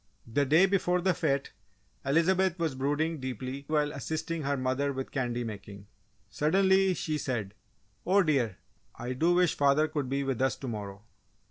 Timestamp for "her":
4.41-4.57